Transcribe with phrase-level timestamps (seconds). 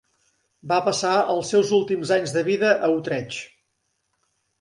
[0.69, 3.37] Va passar els seus últims anys de vida a Utrecht.